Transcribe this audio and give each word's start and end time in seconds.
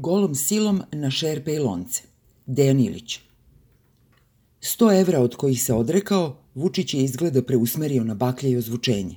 Golom 0.00 0.34
silom 0.34 0.78
na 0.92 1.10
šerpe 1.10 1.54
i 1.54 1.58
lonce. 1.58 2.02
Dejan 2.46 2.80
Ilić. 2.80 3.18
100 4.60 5.00
evra 5.00 5.20
od 5.20 5.34
kojih 5.36 5.62
se 5.62 5.74
odrekao, 5.74 6.36
Vučić 6.54 6.94
je 6.94 7.02
izgleda 7.04 7.42
preusmerio 7.42 8.04
na 8.04 8.14
baklje 8.14 8.50
i 8.50 8.56
ozvučenje. 8.56 9.16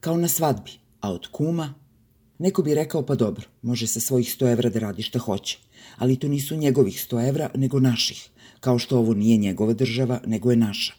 Kao 0.00 0.16
na 0.16 0.28
svadbi, 0.28 0.70
a 1.00 1.12
od 1.12 1.26
kuma... 1.26 1.74
Neko 2.38 2.62
bi 2.62 2.74
rekao, 2.74 3.02
pa 3.06 3.14
dobro, 3.14 3.44
može 3.62 3.86
sa 3.86 4.00
svojih 4.00 4.28
100 4.28 4.52
evra 4.52 4.70
da 4.70 4.78
radi 4.78 5.02
šta 5.02 5.18
hoće. 5.18 5.58
Ali 5.96 6.16
to 6.16 6.28
nisu 6.28 6.56
njegovih 6.56 6.94
100 7.10 7.28
evra, 7.28 7.50
nego 7.54 7.80
naših. 7.80 8.28
Kao 8.60 8.78
što 8.78 8.98
ovo 8.98 9.14
nije 9.14 9.36
njegova 9.36 9.72
država, 9.72 10.20
nego 10.26 10.50
je 10.50 10.56
naša. 10.56 10.94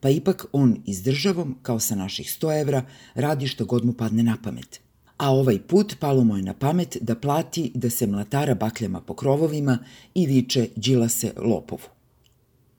Pa 0.00 0.10
ipak 0.10 0.46
on 0.52 0.76
i 0.86 0.94
s 0.94 1.02
državom, 1.02 1.58
kao 1.62 1.80
sa 1.80 1.94
naših 1.94 2.26
100 2.40 2.60
evra, 2.60 2.84
radi 3.14 3.48
što 3.48 3.64
god 3.64 3.84
mu 3.84 3.92
padne 3.92 4.22
na 4.22 4.36
pamet 4.42 4.80
a 5.20 5.30
ovaj 5.30 5.58
put 5.58 5.96
palo 5.98 6.24
mu 6.24 6.36
je 6.36 6.42
na 6.42 6.54
pamet 6.54 6.96
da 7.00 7.14
plati 7.14 7.72
da 7.74 7.90
se 7.90 8.06
mlatara 8.06 8.54
bakljama 8.54 9.00
po 9.00 9.14
krovovima 9.14 9.78
i 10.14 10.26
viče 10.26 10.68
Đilase 10.76 11.32
lopovu. 11.36 11.88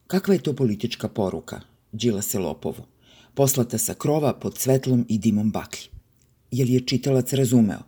Kakva 0.07 0.33
je 0.33 0.43
to 0.43 0.53
politička 0.55 1.07
poruka, 1.07 1.61
Đilase 1.91 2.39
lopovu, 2.39 2.83
poslata 3.33 3.77
sa 3.77 3.93
krova 3.93 4.33
pod 4.33 4.57
svetlom 4.57 5.05
i 5.09 5.17
dimom 5.17 5.51
baklji? 5.51 5.89
Je 6.51 6.65
li 6.65 6.73
je 6.73 6.85
čitalac 6.85 7.33
razumeo? 7.33 7.83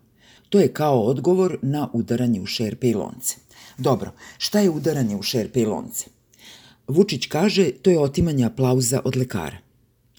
To 0.50 0.60
je 0.60 0.74
kao 0.74 1.02
odgovor 1.02 1.58
na 1.62 1.90
udaranje 1.94 2.42
u 2.42 2.46
šerpe 2.46 2.90
i 2.90 2.94
lonce. 2.94 3.38
Dobro, 3.78 4.12
šta 4.38 4.60
je 4.60 4.70
udaranje 4.70 5.16
u 5.16 5.22
šerpe 5.22 5.62
i 5.62 5.66
lonce? 5.66 6.06
Vučić 6.88 7.26
kaže 7.26 7.72
to 7.72 7.90
je 7.90 8.00
otimanje 8.00 8.46
aplauza 8.46 9.02
od 9.06 9.16
lekara. 9.16 9.63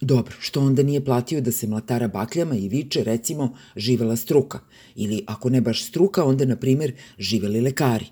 Dobro, 0.04 0.36
što 0.40 0.60
onda 0.60 0.82
nije 0.82 1.04
platio 1.04 1.40
da 1.40 1.52
se 1.52 1.66
mlatara 1.66 2.08
bakljama 2.08 2.56
i 2.56 2.68
viče, 2.68 3.04
recimo, 3.04 3.56
živela 3.76 4.16
struka. 4.16 4.58
Ili, 4.94 5.24
ako 5.26 5.50
ne 5.50 5.60
baš 5.60 5.84
struka, 5.84 6.24
onda, 6.24 6.44
na 6.44 6.56
primer, 6.56 6.92
živeli 7.18 7.60
lekari. 7.60 8.06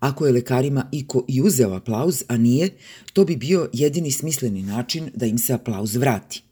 Ako 0.00 0.26
je 0.26 0.32
lekarima 0.32 0.88
iko 0.92 1.24
i 1.28 1.40
uzeo 1.42 1.74
aplauz, 1.74 2.24
a 2.28 2.36
nije, 2.36 2.70
to 3.12 3.24
bi 3.24 3.36
bio 3.36 3.70
jedini 3.72 4.10
smisleni 4.10 4.62
način 4.62 5.10
da 5.14 5.26
im 5.26 5.38
se 5.38 5.52
aplauz 5.52 5.96
vrati. 5.96 6.42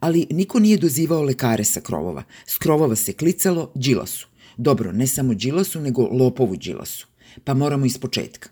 Ali 0.00 0.26
niko 0.30 0.58
nije 0.58 0.78
dozivao 0.78 1.22
lekare 1.22 1.64
sa 1.64 1.80
krovova. 1.80 2.22
S 2.46 2.58
krovova 2.58 2.96
se 2.96 3.12
klicalo 3.12 3.72
Đilasu. 3.74 4.28
Dobro, 4.56 4.92
ne 4.92 5.06
samo 5.06 5.34
Đilasu, 5.34 5.80
nego 5.80 6.06
Lopovu 6.06 6.56
Đilasu. 6.56 7.06
Pa 7.44 7.54
moramo 7.54 7.86
iz 7.86 7.98
početka. 7.98 8.48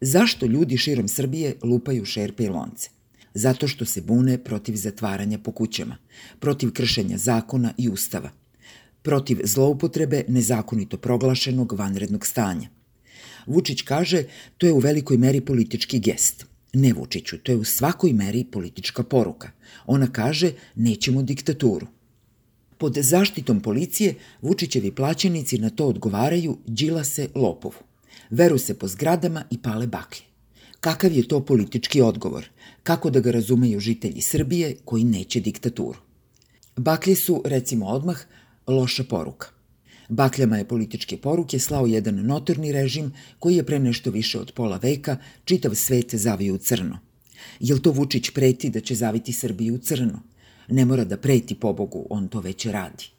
Zašto 0.00 0.46
ljudi 0.46 0.76
širom 0.76 1.08
Srbije 1.08 1.56
lupaju 1.62 2.04
šerpe 2.04 2.44
i 2.44 2.48
lonce? 2.48 3.01
Zato 3.34 3.68
što 3.68 3.84
se 3.84 4.00
bune 4.00 4.38
protiv 4.38 4.74
zatvaranja 4.76 5.38
po 5.38 5.52
kućama, 5.52 5.96
protiv 6.38 6.72
kršenja 6.72 7.18
zakona 7.18 7.72
i 7.78 7.88
ustava, 7.88 8.30
protiv 9.02 9.38
zloupotrebe 9.44 10.24
nezakonito 10.28 10.96
proglašenog 10.96 11.72
vanrednog 11.72 12.26
stanja. 12.26 12.68
Vučić 13.46 13.82
kaže 13.82 14.24
to 14.58 14.66
je 14.66 14.72
u 14.72 14.78
velikoj 14.78 15.16
meri 15.16 15.40
politički 15.40 15.98
gest. 15.98 16.46
Ne 16.72 16.92
Vučiću, 16.92 17.38
to 17.38 17.52
je 17.52 17.58
u 17.58 17.64
svakoj 17.64 18.12
meri 18.12 18.44
politička 18.44 19.02
poruka. 19.02 19.50
Ona 19.86 20.06
kaže 20.12 20.52
nećemo 20.74 21.22
diktaturu. 21.22 21.86
Pod 22.78 22.96
zaštitom 22.96 23.60
policije 23.60 24.14
Vučićevi 24.42 24.94
plaćenici 24.94 25.58
na 25.58 25.70
to 25.70 25.86
odgovaraju 25.86 26.58
Đila 26.66 27.04
se 27.04 27.28
lopovu. 27.34 27.74
Veru 28.30 28.58
se 28.58 28.78
po 28.78 28.88
zgradama 28.88 29.44
i 29.50 29.58
pale 29.58 29.86
baklje. 29.86 30.31
Kakav 30.82 31.12
je 31.12 31.28
to 31.28 31.38
politički 31.40 32.00
odgovor? 32.02 32.48
Kako 32.82 33.10
da 33.10 33.20
ga 33.20 33.30
razumeju 33.30 33.80
žitelji 33.80 34.20
Srbije 34.20 34.76
koji 34.84 35.04
neće 35.04 35.40
diktaturu? 35.40 35.98
Baklje 36.76 37.14
su, 37.16 37.42
recimo 37.44 37.86
odmah, 37.86 38.18
loša 38.66 39.04
poruka. 39.04 39.48
Bakljama 40.08 40.58
je 40.58 40.68
političke 40.68 41.16
poruke 41.16 41.58
slao 41.58 41.86
jedan 41.86 42.26
notorni 42.26 42.72
režim 42.72 43.12
koji 43.38 43.56
je 43.56 43.66
pre 43.66 43.78
nešto 43.78 44.10
više 44.10 44.40
od 44.40 44.52
pola 44.52 44.80
veka 44.82 45.16
čitav 45.44 45.74
svet 45.74 46.14
zavio 46.14 46.54
u 46.54 46.58
crno. 46.58 46.98
Jel 47.60 47.78
to 47.78 47.90
Vučić 47.90 48.30
preti 48.30 48.70
da 48.70 48.80
će 48.80 48.94
zaviti 48.94 49.32
Srbiju 49.32 49.74
u 49.74 49.78
crno? 49.78 50.20
Ne 50.68 50.84
mora 50.84 51.04
da 51.04 51.16
preti 51.16 51.54
pobogu, 51.54 52.06
on 52.10 52.28
to 52.28 52.40
već 52.40 52.66
radi. 52.66 53.10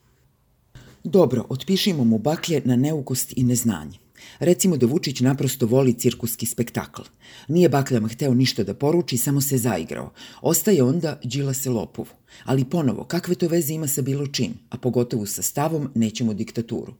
Dobro, 1.04 1.46
otpišimo 1.50 2.04
mu 2.04 2.18
baklje 2.18 2.62
na 2.66 2.76
neukost 2.76 3.34
i 3.38 3.44
neznanje. 3.44 4.03
Recimo 4.40 4.78
da 4.78 4.86
Vučić 4.86 5.20
naprosto 5.20 5.66
voli 5.66 5.94
cirkuski 5.94 6.46
spektakl. 6.46 7.02
Nije 7.48 7.70
bakljama 7.70 8.08
hteo 8.08 8.34
ništa 8.34 8.64
da 8.64 8.74
poruči, 8.74 9.18
samo 9.18 9.42
se 9.42 9.58
zaigrao. 9.58 10.12
Ostaje 10.42 10.84
onda 10.84 11.20
Đila 11.24 11.54
se 11.54 11.70
lopovu. 11.70 12.10
Ali 12.44 12.66
ponovo, 12.66 13.04
kakve 13.04 13.36
to 13.36 13.48
veze 13.48 13.74
ima 13.74 13.88
sa 13.88 14.02
bilo 14.02 14.28
čim, 14.28 14.54
a 14.70 14.78
pogotovo 14.78 15.26
sa 15.26 15.42
stavom 15.42 15.90
nećemo 15.96 16.34
diktaturu. 16.34 16.94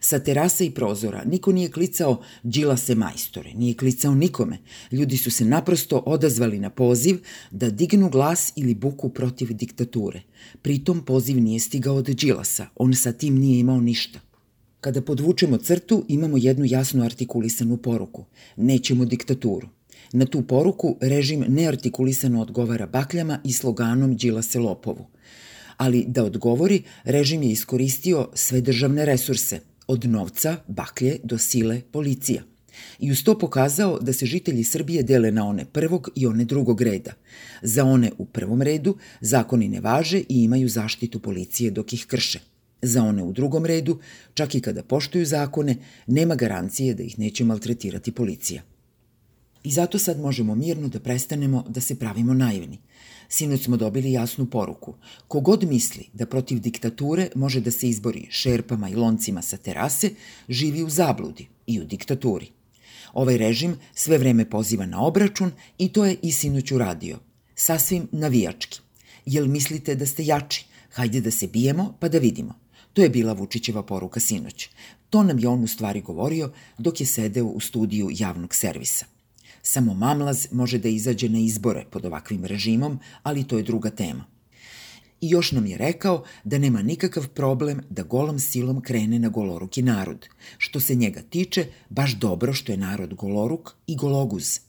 Sa 0.00 0.18
terasa 0.18 0.64
i 0.64 0.70
prozora 0.70 1.24
niko 1.24 1.52
nije 1.52 1.70
klicao 1.70 2.22
Đila 2.42 2.76
se 2.76 2.94
majstore, 2.94 3.54
nije 3.54 3.74
klicao 3.74 4.14
nikome. 4.14 4.58
Ljudi 4.92 5.16
su 5.16 5.30
se 5.30 5.44
naprosto 5.44 5.98
odazvali 5.98 6.58
na 6.58 6.70
poziv 6.70 7.18
da 7.50 7.70
dignu 7.70 8.10
glas 8.10 8.52
ili 8.56 8.74
buku 8.74 9.08
protiv 9.08 9.52
diktature. 9.52 10.22
Pritom 10.62 11.04
poziv 11.04 11.40
nije 11.40 11.60
stigao 11.60 11.94
od 11.94 12.04
Đilasa, 12.04 12.66
on 12.76 12.94
sa 12.94 13.12
tim 13.12 13.38
nije 13.38 13.60
imao 13.60 13.80
ništa. 13.80 14.20
Kada 14.80 15.02
podvučemo 15.02 15.58
crtu, 15.58 16.04
imamo 16.08 16.36
jednu 16.36 16.64
jasno 16.64 17.04
artikulisanu 17.04 17.76
poruku. 17.76 18.24
Nećemo 18.56 19.04
diktaturu. 19.04 19.68
Na 20.12 20.26
tu 20.26 20.42
poruku 20.42 20.96
režim 21.00 21.44
neartikulisano 21.48 22.42
odgovara 22.42 22.86
bakljama 22.86 23.40
i 23.44 23.52
sloganom 23.52 24.16
Đila 24.16 24.42
se 24.42 24.58
lopovu. 24.58 25.06
Ali 25.76 26.04
da 26.08 26.24
odgovori, 26.24 26.82
režim 27.04 27.42
je 27.42 27.50
iskoristio 27.50 28.28
sve 28.34 28.60
državne 28.60 29.04
resurse, 29.04 29.60
od 29.86 30.04
novca, 30.04 30.56
baklje 30.68 31.18
do 31.24 31.38
sile, 31.38 31.80
policija. 31.92 32.42
I 32.98 33.12
uz 33.12 33.24
to 33.24 33.38
pokazao 33.38 33.98
da 33.98 34.12
se 34.12 34.26
žitelji 34.26 34.64
Srbije 34.64 35.02
dele 35.02 35.30
na 35.30 35.46
one 35.46 35.64
prvog 35.64 36.08
i 36.14 36.26
one 36.26 36.44
drugog 36.44 36.82
reda. 36.82 37.12
Za 37.62 37.84
one 37.84 38.10
u 38.18 38.24
prvom 38.24 38.62
redu 38.62 38.96
zakoni 39.20 39.68
ne 39.68 39.80
važe 39.80 40.18
i 40.18 40.44
imaju 40.44 40.68
zaštitu 40.68 41.20
policije 41.20 41.70
dok 41.70 41.92
ih 41.92 42.06
krše. 42.06 42.49
Za 42.82 43.02
one 43.02 43.22
u 43.22 43.32
drugom 43.32 43.66
redu, 43.66 43.98
čak 44.34 44.54
i 44.54 44.60
kada 44.60 44.82
poštuju 44.82 45.26
zakone, 45.26 45.76
nema 46.06 46.34
garancije 46.34 46.94
da 46.94 47.02
ih 47.02 47.18
neće 47.18 47.44
maltretirati 47.44 48.12
policija. 48.12 48.62
I 49.64 49.70
zato 49.70 49.98
sad 49.98 50.20
možemo 50.20 50.54
mirno 50.54 50.88
da 50.88 51.00
prestanemo 51.00 51.64
da 51.68 51.80
se 51.80 51.98
pravimo 51.98 52.34
naivni. 52.34 52.78
Sinoć 53.28 53.64
smo 53.64 53.76
dobili 53.76 54.12
jasnu 54.12 54.46
poruku. 54.46 54.94
Kogod 55.28 55.64
misli 55.64 56.08
da 56.12 56.26
protiv 56.26 56.60
diktature 56.60 57.28
može 57.34 57.60
da 57.60 57.70
se 57.70 57.88
izbori 57.88 58.26
šerpama 58.30 58.88
i 58.88 58.94
loncima 58.94 59.42
sa 59.42 59.56
terase, 59.56 60.10
živi 60.48 60.82
u 60.82 60.90
zabludi 60.90 61.48
i 61.66 61.80
u 61.80 61.84
diktaturi. 61.84 62.50
Ovaj 63.12 63.38
režim 63.38 63.76
sve 63.94 64.18
vreme 64.18 64.50
poziva 64.50 64.86
na 64.86 65.02
obračun 65.02 65.52
i 65.78 65.88
to 65.88 66.04
je 66.04 66.16
i 66.22 66.32
sinoć 66.32 66.72
uradio. 66.72 67.18
Sasvim 67.54 68.08
navijački. 68.12 68.80
Jel 69.26 69.46
mislite 69.46 69.94
da 69.94 70.06
ste 70.06 70.24
jači? 70.24 70.66
Hajde 70.90 71.20
da 71.20 71.30
se 71.30 71.46
bijemo 71.46 71.94
pa 72.00 72.08
da 72.08 72.18
vidimo. 72.18 72.54
To 72.92 73.02
je 73.02 73.08
bila 73.08 73.32
Vučićeva 73.32 73.82
poruka 73.82 74.20
sinoć. 74.20 74.68
To 75.10 75.22
nam 75.22 75.38
je 75.38 75.48
on 75.48 75.64
u 75.64 75.66
stvari 75.66 76.00
govorio 76.00 76.52
dok 76.78 77.00
je 77.00 77.06
sedeo 77.06 77.46
u 77.46 77.60
studiju 77.60 78.08
javnog 78.12 78.54
servisa. 78.54 79.06
Samo 79.62 79.94
mamlaz 79.94 80.46
može 80.52 80.78
da 80.78 80.88
izađe 80.88 81.28
na 81.28 81.38
izbore 81.38 81.84
pod 81.90 82.06
ovakvim 82.06 82.44
režimom, 82.44 82.98
ali 83.22 83.44
to 83.44 83.56
je 83.56 83.62
druga 83.62 83.90
tema. 83.90 84.24
I 85.20 85.28
još 85.30 85.52
nam 85.52 85.66
je 85.66 85.78
rekao 85.78 86.24
da 86.44 86.58
nema 86.58 86.82
nikakav 86.82 87.28
problem 87.28 87.80
da 87.90 88.02
golom 88.02 88.38
silom 88.38 88.80
krene 88.80 89.18
na 89.18 89.28
goloruki 89.28 89.82
narod. 89.82 90.28
Što 90.58 90.80
se 90.80 90.94
njega 90.94 91.22
tiče, 91.30 91.66
baš 91.88 92.14
dobro 92.14 92.52
što 92.52 92.72
je 92.72 92.78
narod 92.78 93.14
goloruk 93.14 93.70
i 93.86 93.96
gologuz. 93.96 94.60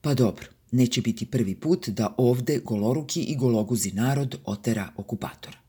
Pa 0.00 0.14
dobro, 0.14 0.46
neće 0.70 1.02
biti 1.02 1.26
prvi 1.26 1.54
put 1.54 1.88
da 1.88 2.14
ovde 2.16 2.60
goloruki 2.64 3.22
i 3.22 3.36
gologuzi 3.36 3.92
narod 3.92 4.38
otera 4.44 4.88
okupatora. 4.96 5.65